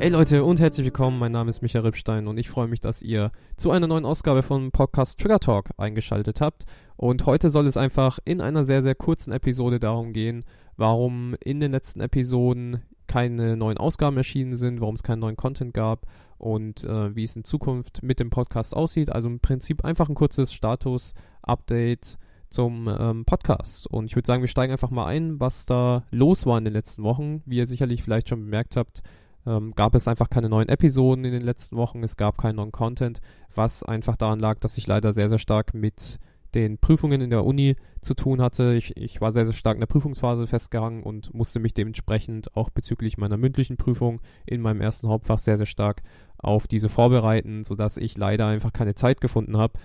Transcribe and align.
Hey 0.00 0.10
Leute 0.10 0.44
und 0.44 0.60
herzlich 0.60 0.84
willkommen, 0.84 1.18
mein 1.18 1.32
Name 1.32 1.50
ist 1.50 1.60
Michael 1.60 1.84
Rippstein 1.84 2.28
und 2.28 2.38
ich 2.38 2.48
freue 2.48 2.68
mich, 2.68 2.80
dass 2.80 3.02
ihr 3.02 3.32
zu 3.56 3.72
einer 3.72 3.88
neuen 3.88 4.04
Ausgabe 4.04 4.42
von 4.42 4.70
Podcast 4.70 5.18
Trigger 5.18 5.40
Talk 5.40 5.70
eingeschaltet 5.76 6.40
habt. 6.40 6.66
Und 6.96 7.26
heute 7.26 7.50
soll 7.50 7.66
es 7.66 7.76
einfach 7.76 8.20
in 8.24 8.40
einer 8.40 8.64
sehr, 8.64 8.84
sehr 8.84 8.94
kurzen 8.94 9.32
Episode 9.32 9.80
darum 9.80 10.12
gehen, 10.12 10.44
warum 10.76 11.34
in 11.42 11.58
den 11.58 11.72
letzten 11.72 12.00
Episoden 12.00 12.84
keine 13.08 13.56
neuen 13.56 13.76
Ausgaben 13.76 14.16
erschienen 14.16 14.54
sind, 14.54 14.80
warum 14.80 14.94
es 14.94 15.02
keinen 15.02 15.18
neuen 15.18 15.36
Content 15.36 15.74
gab 15.74 16.06
und 16.38 16.84
äh, 16.84 17.16
wie 17.16 17.24
es 17.24 17.34
in 17.34 17.42
Zukunft 17.42 18.04
mit 18.04 18.20
dem 18.20 18.30
Podcast 18.30 18.76
aussieht. 18.76 19.10
Also 19.10 19.28
im 19.28 19.40
Prinzip 19.40 19.84
einfach 19.84 20.08
ein 20.08 20.14
kurzes 20.14 20.52
Status-Update 20.52 22.18
zum 22.50 22.88
ähm, 22.88 23.24
Podcast. 23.24 23.88
Und 23.88 24.06
ich 24.06 24.14
würde 24.14 24.26
sagen, 24.26 24.42
wir 24.44 24.48
steigen 24.48 24.70
einfach 24.70 24.90
mal 24.90 25.06
ein, 25.06 25.40
was 25.40 25.66
da 25.66 26.04
los 26.12 26.46
war 26.46 26.56
in 26.56 26.64
den 26.64 26.72
letzten 26.72 27.02
Wochen. 27.02 27.42
Wie 27.46 27.56
ihr 27.56 27.66
sicherlich 27.66 28.04
vielleicht 28.04 28.28
schon 28.28 28.44
bemerkt 28.44 28.76
habt, 28.76 29.02
ähm, 29.48 29.72
gab 29.74 29.94
es 29.94 30.06
einfach 30.06 30.28
keine 30.28 30.48
neuen 30.48 30.68
Episoden 30.68 31.24
in 31.24 31.32
den 31.32 31.42
letzten 31.42 31.76
Wochen, 31.76 32.02
es 32.02 32.16
gab 32.16 32.36
keinen 32.36 32.56
neuen 32.56 32.72
Content, 32.72 33.20
was 33.54 33.82
einfach 33.82 34.16
daran 34.16 34.40
lag, 34.40 34.58
dass 34.60 34.76
ich 34.76 34.86
leider 34.86 35.12
sehr, 35.12 35.28
sehr 35.28 35.38
stark 35.38 35.74
mit 35.74 36.18
den 36.54 36.78
Prüfungen 36.78 37.20
in 37.20 37.30
der 37.30 37.44
Uni 37.44 37.76
zu 38.00 38.14
tun 38.14 38.40
hatte. 38.40 38.74
Ich, 38.74 38.96
ich 38.96 39.20
war 39.20 39.32
sehr, 39.32 39.44
sehr 39.44 39.54
stark 39.54 39.74
in 39.74 39.80
der 39.80 39.86
Prüfungsphase 39.86 40.46
festgehangen 40.46 41.02
und 41.02 41.34
musste 41.34 41.60
mich 41.60 41.74
dementsprechend 41.74 42.56
auch 42.56 42.70
bezüglich 42.70 43.18
meiner 43.18 43.36
mündlichen 43.36 43.76
Prüfung 43.76 44.20
in 44.46 44.60
meinem 44.60 44.80
ersten 44.80 45.08
Hauptfach 45.08 45.38
sehr, 45.38 45.56
sehr 45.56 45.66
stark 45.66 46.02
auf 46.38 46.66
diese 46.66 46.88
vorbereiten, 46.88 47.64
sodass 47.64 47.96
ich 47.96 48.16
leider 48.16 48.46
einfach 48.46 48.72
keine 48.72 48.94
Zeit 48.94 49.20
gefunden 49.20 49.56
habe, 49.56 49.78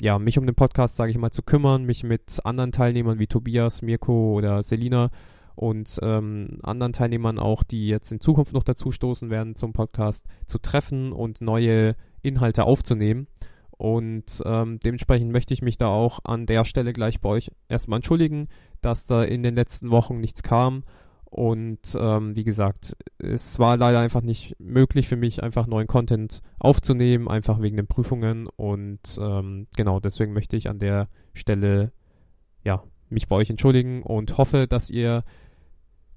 ja, 0.00 0.18
mich 0.18 0.38
um 0.38 0.46
den 0.46 0.54
Podcast, 0.54 0.96
sage 0.96 1.10
ich 1.10 1.18
mal, 1.18 1.30
zu 1.30 1.42
kümmern, 1.42 1.84
mich 1.84 2.04
mit 2.04 2.40
anderen 2.44 2.72
Teilnehmern 2.72 3.18
wie 3.18 3.26
Tobias, 3.26 3.82
Mirko 3.82 4.34
oder 4.34 4.62
Selina 4.62 5.10
und 5.58 5.98
ähm, 6.02 6.60
anderen 6.62 6.92
Teilnehmern 6.92 7.40
auch, 7.40 7.64
die 7.64 7.88
jetzt 7.88 8.12
in 8.12 8.20
Zukunft 8.20 8.52
noch 8.52 8.62
dazu 8.62 8.92
stoßen 8.92 9.28
werden 9.28 9.56
zum 9.56 9.72
Podcast, 9.72 10.24
zu 10.46 10.58
treffen 10.58 11.10
und 11.10 11.40
neue 11.40 11.96
Inhalte 12.22 12.62
aufzunehmen. 12.62 13.26
Und 13.72 14.40
ähm, 14.46 14.78
dementsprechend 14.78 15.32
möchte 15.32 15.52
ich 15.52 15.60
mich 15.60 15.76
da 15.76 15.88
auch 15.88 16.20
an 16.22 16.46
der 16.46 16.64
Stelle 16.64 16.92
gleich 16.92 17.20
bei 17.20 17.30
euch 17.30 17.50
erstmal 17.68 17.96
entschuldigen, 17.96 18.46
dass 18.82 19.06
da 19.06 19.24
in 19.24 19.42
den 19.42 19.56
letzten 19.56 19.90
Wochen 19.90 20.20
nichts 20.20 20.44
kam. 20.44 20.84
Und 21.24 21.96
ähm, 21.98 22.36
wie 22.36 22.44
gesagt, 22.44 22.96
es 23.18 23.58
war 23.58 23.76
leider 23.76 23.98
einfach 23.98 24.22
nicht 24.22 24.54
möglich 24.60 25.08
für 25.08 25.16
mich, 25.16 25.42
einfach 25.42 25.66
neuen 25.66 25.88
Content 25.88 26.40
aufzunehmen, 26.60 27.26
einfach 27.26 27.60
wegen 27.60 27.76
den 27.76 27.88
Prüfungen. 27.88 28.46
Und 28.46 29.18
ähm, 29.20 29.66
genau, 29.76 29.98
deswegen 29.98 30.34
möchte 30.34 30.56
ich 30.56 30.70
an 30.70 30.78
der 30.78 31.08
Stelle 31.34 31.90
ja 32.62 32.84
mich 33.10 33.26
bei 33.26 33.34
euch 33.34 33.50
entschuldigen 33.50 34.04
und 34.04 34.38
hoffe, 34.38 34.68
dass 34.68 34.88
ihr 34.88 35.24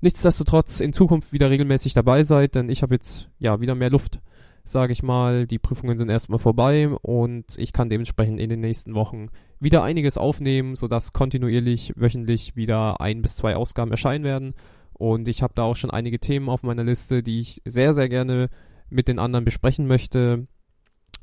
nichtsdestotrotz 0.01 0.79
in 0.79 0.93
Zukunft 0.93 1.33
wieder 1.33 1.49
regelmäßig 1.49 1.93
dabei 1.93 2.23
seid, 2.23 2.55
denn 2.55 2.69
ich 2.69 2.81
habe 2.81 2.95
jetzt 2.95 3.29
ja 3.39 3.61
wieder 3.61 3.75
mehr 3.75 3.89
Luft, 3.89 4.19
sage 4.63 4.93
ich 4.93 5.03
mal. 5.03 5.47
Die 5.47 5.59
Prüfungen 5.59 5.97
sind 5.97 6.09
erstmal 6.09 6.39
vorbei 6.39 6.89
und 6.89 7.57
ich 7.57 7.73
kann 7.73 7.89
dementsprechend 7.89 8.39
in 8.39 8.49
den 8.49 8.59
nächsten 8.59 8.93
Wochen 8.93 9.29
wieder 9.59 9.83
einiges 9.83 10.17
aufnehmen, 10.17 10.75
sodass 10.75 11.13
kontinuierlich 11.13 11.93
wöchentlich 11.95 12.55
wieder 12.55 12.99
ein 12.99 13.21
bis 13.21 13.35
zwei 13.35 13.55
Ausgaben 13.55 13.91
erscheinen 13.91 14.23
werden. 14.23 14.53
Und 14.93 15.27
ich 15.27 15.41
habe 15.41 15.53
da 15.55 15.63
auch 15.63 15.75
schon 15.75 15.91
einige 15.91 16.19
Themen 16.19 16.49
auf 16.49 16.63
meiner 16.63 16.83
Liste, 16.83 17.23
die 17.23 17.39
ich 17.39 17.61
sehr, 17.65 17.93
sehr 17.93 18.09
gerne 18.09 18.49
mit 18.89 19.07
den 19.07 19.19
anderen 19.19 19.45
besprechen 19.45 19.87
möchte. 19.87 20.47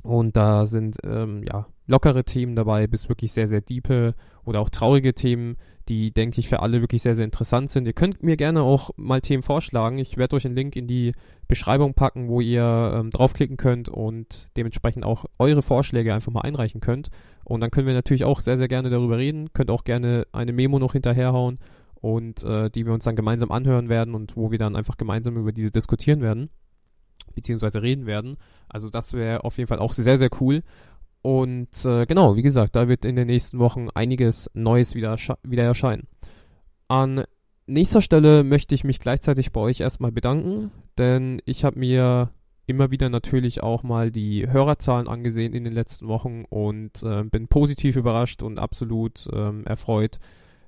Und 0.01 0.35
da 0.37 0.65
sind 0.65 0.97
ähm, 1.03 1.43
ja 1.43 1.67
lockere 1.87 2.23
Themen 2.23 2.55
dabei 2.55 2.87
bis 2.87 3.09
wirklich 3.09 3.31
sehr, 3.31 3.47
sehr 3.47 3.61
diepe 3.61 4.13
oder 4.45 4.61
auch 4.61 4.69
traurige 4.69 5.13
Themen, 5.13 5.57
die, 5.89 6.11
denke 6.11 6.39
ich, 6.39 6.47
für 6.47 6.61
alle 6.61 6.81
wirklich 6.81 7.01
sehr, 7.01 7.15
sehr 7.15 7.25
interessant 7.25 7.69
sind. 7.71 7.87
Ihr 7.87 7.93
könnt 7.93 8.21
mir 8.21 8.37
gerne 8.37 8.61
auch 8.61 8.91
mal 8.95 9.21
Themen 9.21 9.41
vorschlagen. 9.41 9.97
Ich 9.97 10.15
werde 10.15 10.35
euch 10.35 10.45
einen 10.45 10.55
Link 10.55 10.75
in 10.75 10.87
die 10.87 11.13
Beschreibung 11.47 11.95
packen, 11.95 12.29
wo 12.29 12.41
ihr 12.41 12.93
ähm, 12.95 13.09
draufklicken 13.09 13.57
könnt 13.57 13.89
und 13.89 14.49
dementsprechend 14.55 15.03
auch 15.03 15.25
eure 15.39 15.63
Vorschläge 15.63 16.13
einfach 16.13 16.31
mal 16.31 16.41
einreichen 16.41 16.79
könnt. 16.79 17.09
Und 17.43 17.61
dann 17.61 17.71
können 17.71 17.87
wir 17.87 17.95
natürlich 17.95 18.23
auch 18.23 18.39
sehr, 18.39 18.55
sehr 18.55 18.67
gerne 18.67 18.91
darüber 18.91 19.17
reden. 19.17 19.51
Könnt 19.53 19.71
auch 19.71 19.83
gerne 19.83 20.27
eine 20.31 20.53
Memo 20.53 20.77
noch 20.77 20.93
hinterherhauen 20.93 21.57
und 21.95 22.43
äh, 22.43 22.69
die 22.69 22.85
wir 22.85 22.93
uns 22.93 23.03
dann 23.03 23.15
gemeinsam 23.15 23.51
anhören 23.51 23.89
werden 23.89 24.13
und 24.13 24.37
wo 24.37 24.51
wir 24.51 24.59
dann 24.59 24.75
einfach 24.75 24.95
gemeinsam 24.95 25.37
über 25.37 25.51
diese 25.51 25.71
diskutieren 25.71 26.21
werden 26.21 26.51
beziehungsweise 27.35 27.81
reden 27.81 28.05
werden. 28.05 28.37
Also 28.67 28.89
das 28.89 29.13
wäre 29.13 29.43
auf 29.43 29.57
jeden 29.57 29.67
Fall 29.67 29.79
auch 29.79 29.93
sehr, 29.93 30.17
sehr 30.17 30.29
cool. 30.39 30.63
Und 31.21 31.85
äh, 31.85 32.05
genau, 32.05 32.35
wie 32.35 32.41
gesagt, 32.41 32.75
da 32.75 32.87
wird 32.87 33.05
in 33.05 33.15
den 33.15 33.27
nächsten 33.27 33.59
Wochen 33.59 33.89
einiges 33.93 34.49
Neues 34.53 34.95
wieder, 34.95 35.17
wieder 35.43 35.63
erscheinen. 35.63 36.07
An 36.87 37.23
nächster 37.67 38.01
Stelle 38.01 38.43
möchte 38.43 38.73
ich 38.73 38.83
mich 38.83 38.99
gleichzeitig 38.99 39.51
bei 39.51 39.61
euch 39.61 39.81
erstmal 39.81 40.11
bedanken, 40.11 40.71
denn 40.97 41.41
ich 41.45 41.63
habe 41.63 41.79
mir 41.79 42.31
immer 42.69 42.91
wieder 42.91 43.09
natürlich 43.09 43.63
auch 43.63 43.83
mal 43.83 44.11
die 44.11 44.47
Hörerzahlen 44.49 45.07
angesehen 45.07 45.53
in 45.53 45.63
den 45.63 45.73
letzten 45.73 46.07
Wochen 46.07 46.45
und 46.49 47.01
äh, 47.03 47.23
bin 47.23 47.47
positiv 47.47 47.95
überrascht 47.95 48.43
und 48.43 48.59
absolut 48.59 49.27
ähm, 49.33 49.65
erfreut, 49.65 50.19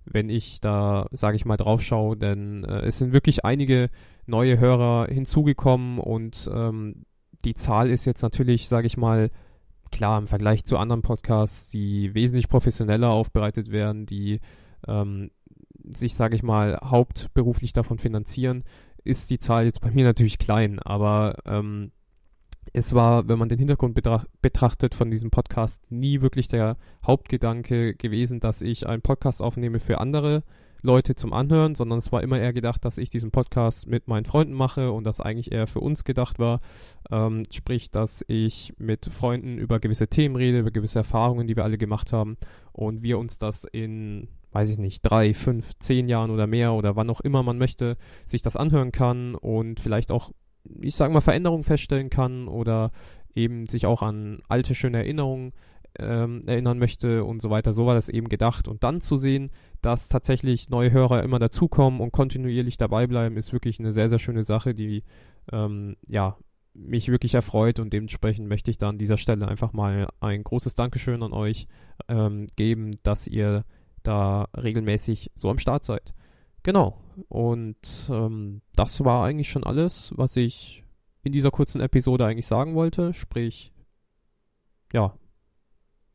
wenn 0.06 0.30
ich 0.30 0.62
da, 0.62 1.08
sage 1.12 1.36
ich 1.36 1.46
mal, 1.46 1.58
drauf 1.58 1.82
schaue, 1.82 2.18
denn 2.18 2.64
äh, 2.64 2.82
es 2.82 2.98
sind 2.98 3.14
wirklich 3.14 3.46
einige 3.46 3.90
neue 4.32 4.60
Hörer 4.60 5.08
hinzugekommen 5.08 6.00
und 6.00 6.50
ähm, 6.52 7.06
die 7.46 7.54
Zahl 7.54 7.92
ist 7.92 8.06
jetzt 8.06 8.24
natürlich, 8.24 8.68
sage 8.68 8.88
ich 8.88 8.98
mal, 8.98 9.30
klar 9.92 10.18
im 10.18 10.28
Vergleich 10.28 10.66
zu 10.66 10.78
anderen 10.78 11.02
Podcasts, 11.02 11.70
die 11.70 12.16
wesentlich 12.16 12.50
professioneller 12.50 13.10
aufbereitet 13.10 13.72
werden, 13.72 14.06
die 14.06 14.40
ähm, 14.88 15.30
sich, 15.84 16.16
sage 16.16 16.36
ich 16.36 16.44
mal, 16.44 16.80
hauptberuflich 16.84 17.74
davon 17.74 18.00
finanzieren, 18.00 18.64
ist 19.04 19.30
die 19.30 19.40
Zahl 19.40 19.66
jetzt 19.66 19.82
bei 19.82 19.92
mir 19.92 20.06
natürlich 20.06 20.40
klein, 20.40 20.80
aber 20.80 21.36
ähm, 21.46 21.92
es 22.74 22.94
war, 22.94 23.28
wenn 23.28 23.40
man 23.40 23.50
den 23.50 23.60
Hintergrund 23.60 24.00
betrachtet 24.42 24.96
von 24.96 25.12
diesem 25.12 25.32
Podcast, 25.32 25.84
nie 25.92 26.22
wirklich 26.22 26.48
der 26.48 26.78
Hauptgedanke 27.06 27.96
gewesen, 27.96 28.40
dass 28.40 28.62
ich 28.62 28.88
einen 28.88 29.02
Podcast 29.02 29.42
aufnehme 29.42 29.80
für 29.80 30.00
andere 30.00 30.44
Leute 30.82 31.16
zum 31.16 31.34
Anhören, 31.34 31.76
sondern 31.76 32.00
es 32.00 32.12
war 32.12 32.24
immer 32.24 32.40
eher 32.40 32.54
gedacht, 32.54 32.86
dass 32.86 32.98
ich 32.98 33.10
diesen 33.10 33.32
Podcast 33.32 33.88
mit 33.88 34.08
meinen 34.08 34.26
Freunden 34.26 34.54
mache 34.54 34.92
und 34.92 35.04
das 35.04 35.22
eigentlich 35.22 35.52
eher 35.52 35.68
für 35.68 35.80
uns 35.80 36.04
gedacht 36.04 36.40
war. 36.40 36.60
Ähm, 37.12 37.44
sprich, 37.52 37.92
dass 37.92 38.24
ich 38.28 38.74
mit 38.78 39.06
Freunden 39.06 39.58
über 39.58 39.80
gewisse 39.80 40.08
Themen 40.08 40.36
rede, 40.36 40.60
über 40.60 40.72
gewisse 40.72 41.00
Erfahrungen, 41.00 41.48
die 41.48 41.56
wir 41.56 41.64
alle 41.64 41.78
gemacht 41.78 42.14
haben 42.14 42.38
und 42.72 43.04
wir 43.04 43.20
uns 43.20 43.38
das 43.38 43.64
in 43.64 44.28
weiß 44.54 44.70
ich 44.70 44.78
nicht, 44.78 45.02
drei, 45.02 45.34
fünf, 45.34 45.80
zehn 45.80 46.10
Jahren 46.10 46.30
oder 46.30 46.46
mehr 46.46 46.74
oder 46.74 46.98
wann 46.98 47.10
auch 47.10 47.22
immer 47.22 47.42
man 47.42 47.58
möchte, 47.58 47.96
sich 48.26 48.42
das 48.42 48.58
anhören 48.58 48.92
kann 48.92 49.34
und 49.36 49.80
vielleicht 49.80 50.12
auch, 50.12 50.32
ich 50.82 50.96
sage 50.96 51.14
mal, 51.14 51.22
Veränderungen 51.22 51.64
feststellen 51.64 52.10
kann 52.10 52.50
oder 52.50 52.92
eben 53.34 53.66
sich 53.66 53.86
auch 53.86 54.02
an 54.02 54.42
alte, 54.50 54.76
schöne 54.76 54.98
Erinnerungen 54.98 55.54
ähm, 56.00 56.42
erinnern 56.46 56.80
möchte 56.80 57.24
und 57.24 57.42
so 57.42 57.50
weiter. 57.50 57.74
So 57.74 57.86
war 57.86 57.96
das 57.96 58.10
eben 58.10 58.30
gedacht. 58.30 58.68
Und 58.68 58.84
dann 58.84 59.02
zu 59.02 59.18
sehen, 59.18 59.52
dass 59.82 60.10
tatsächlich 60.10 60.70
neue 60.70 60.92
Hörer 60.92 61.24
immer 61.24 61.40
dazukommen 61.40 62.00
und 62.02 62.12
kontinuierlich 62.12 62.78
dabei 62.78 63.08
bleiben, 63.08 63.38
ist 63.38 63.54
wirklich 63.54 63.80
eine 63.80 63.92
sehr, 63.92 64.10
sehr 64.10 64.20
schöne 64.20 64.44
Sache, 64.44 64.74
die 64.74 65.04
ähm, 65.52 65.98
ja 66.08 66.38
mich 66.74 67.10
wirklich 67.10 67.34
erfreut 67.34 67.80
und 67.80 67.92
dementsprechend 67.92 68.48
möchte 68.48 68.72
ich 68.72 68.78
da 68.78 68.90
an 68.90 68.98
dieser 68.98 69.18
Stelle 69.18 69.48
einfach 69.48 69.74
mal 69.74 70.08
ein 70.20 70.44
großes 70.44 70.76
Dankeschön 70.76 71.22
an 71.22 71.34
euch 71.34 71.68
ähm, 72.08 72.48
geben, 72.56 72.92
dass 73.04 73.28
ihr 73.28 73.66
da 74.04 74.48
regelmäßig 74.56 75.32
so 75.36 75.50
am 75.50 75.60
Start 75.60 75.84
seid. 75.84 76.14
Genau. 76.64 76.98
Und 77.28 78.10
ähm, 78.10 78.62
das 78.76 79.04
war 79.04 79.26
eigentlich 79.26 79.50
schon 79.50 79.64
alles, 79.64 80.14
was 80.16 80.36
ich 80.36 80.84
in 81.24 81.32
dieser 81.32 81.52
kurzen 81.52 81.82
Episode 81.82 82.26
eigentlich 82.26 82.46
sagen 82.46 82.76
wollte. 82.76 83.14
Sprich, 83.14 83.74
ja, 84.94 85.14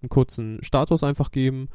einen 0.00 0.08
kurzen 0.08 0.62
Status 0.62 1.02
einfach 1.02 1.30
geben. 1.30 1.68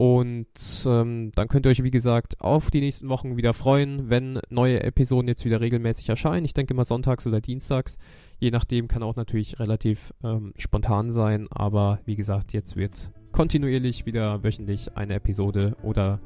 Und 0.00 0.46
ähm, 0.86 1.30
dann 1.34 1.48
könnt 1.48 1.66
ihr 1.66 1.70
euch, 1.70 1.82
wie 1.82 1.90
gesagt, 1.90 2.40
auf 2.40 2.70
die 2.70 2.80
nächsten 2.80 3.10
Wochen 3.10 3.36
wieder 3.36 3.52
freuen, 3.52 4.08
wenn 4.08 4.40
neue 4.48 4.82
Episoden 4.82 5.28
jetzt 5.28 5.44
wieder 5.44 5.60
regelmäßig 5.60 6.08
erscheinen. 6.08 6.46
Ich 6.46 6.54
denke 6.54 6.72
mal 6.72 6.86
sonntags 6.86 7.26
oder 7.26 7.42
dienstags. 7.42 7.98
Je 8.38 8.50
nachdem 8.50 8.88
kann 8.88 9.02
auch 9.02 9.16
natürlich 9.16 9.60
relativ 9.60 10.14
ähm, 10.24 10.54
spontan 10.56 11.10
sein. 11.10 11.48
Aber 11.50 11.98
wie 12.06 12.16
gesagt, 12.16 12.54
jetzt 12.54 12.76
wird 12.76 13.10
kontinuierlich 13.32 14.06
wieder 14.06 14.42
wöchentlich 14.42 14.96
eine 14.96 15.16
Episode 15.16 15.76
oder 15.82 16.18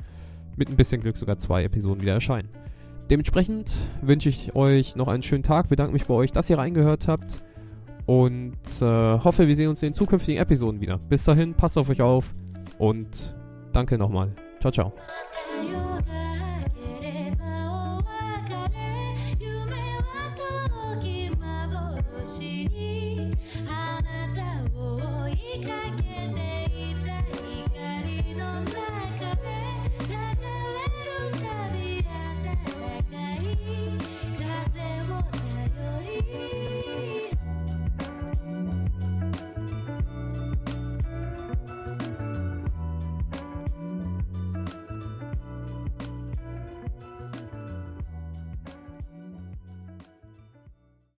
mit 0.56 0.69
ein 0.69 0.77
bisschen 0.77 1.00
Glück 1.00 1.17
sogar 1.17 1.38
zwei 1.38 1.65
Episoden 1.65 2.00
wieder 2.00 2.12
erscheinen. 2.12 2.50
Dementsprechend 3.11 3.75
wünsche 4.03 4.29
ich 4.29 4.55
euch 4.55 4.94
noch 4.94 5.09
einen 5.09 5.25
schönen 5.25 5.43
Tag. 5.43 5.69
Bedanke 5.69 5.93
mich 5.93 6.06
bei 6.06 6.15
euch, 6.15 6.31
dass 6.31 6.49
ihr 6.49 6.59
reingehört 6.59 7.09
habt. 7.09 7.43
Und 8.06 8.55
äh, 8.81 8.85
hoffe, 9.19 9.49
wir 9.49 9.56
sehen 9.56 9.69
uns 9.69 9.82
in 9.82 9.88
den 9.88 9.94
zukünftigen 9.94 10.41
Episoden 10.41 10.81
wieder. 10.81 10.99
Bis 10.99 11.25
dahin, 11.25 11.55
passt 11.55 11.77
auf 11.77 11.88
euch 11.88 12.03
auf 12.03 12.37
und 12.79 13.35
danke 13.75 13.99
nochmal. 13.99 14.31
Ciao, 14.61 14.73
ciao. 14.73 14.93